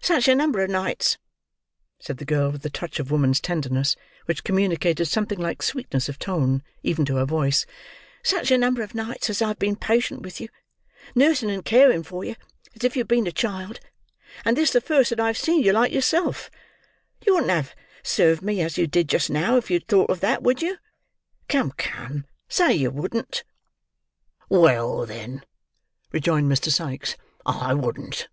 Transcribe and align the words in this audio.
"Such 0.00 0.26
a 0.26 0.34
number 0.34 0.64
of 0.64 0.68
nights," 0.68 1.16
said 2.00 2.16
the 2.16 2.24
girl, 2.24 2.50
with 2.50 2.66
a 2.66 2.70
touch 2.70 2.98
of 2.98 3.12
woman's 3.12 3.40
tenderness, 3.40 3.94
which 4.24 4.42
communicated 4.42 5.06
something 5.06 5.38
like 5.38 5.62
sweetness 5.62 6.08
of 6.08 6.18
tone, 6.18 6.64
even 6.82 7.04
to 7.04 7.14
her 7.14 7.24
voice: 7.24 7.66
"such 8.24 8.50
a 8.50 8.58
number 8.58 8.82
of 8.82 8.96
nights 8.96 9.30
as 9.30 9.40
I've 9.40 9.60
been 9.60 9.76
patient 9.76 10.22
with 10.22 10.40
you, 10.40 10.48
nursing 11.14 11.52
and 11.52 11.64
caring 11.64 12.02
for 12.02 12.24
you, 12.24 12.34
as 12.74 12.82
if 12.82 12.96
you 12.96 13.00
had 13.02 13.06
been 13.06 13.28
a 13.28 13.30
child: 13.30 13.78
and 14.44 14.56
this 14.56 14.72
the 14.72 14.80
first 14.80 15.10
that 15.10 15.20
I've 15.20 15.38
seen 15.38 15.62
you 15.62 15.72
like 15.72 15.92
yourself; 15.92 16.50
you 17.24 17.34
wouldn't 17.34 17.52
have 17.52 17.72
served 18.02 18.42
me 18.42 18.60
as 18.62 18.76
you 18.76 18.88
did 18.88 19.08
just 19.08 19.30
now, 19.30 19.56
if 19.56 19.70
you'd 19.70 19.86
thought 19.86 20.10
of 20.10 20.18
that, 20.18 20.42
would 20.42 20.60
you? 20.62 20.78
Come, 21.48 21.70
come; 21.76 22.24
say 22.48 22.72
you 22.74 22.90
wouldn't." 22.90 23.44
"Well, 24.48 25.06
then," 25.06 25.44
rejoined 26.10 26.50
Mr. 26.50 26.70
Sikes, 26.72 27.14
"I 27.46 27.72
wouldn't. 27.72 28.26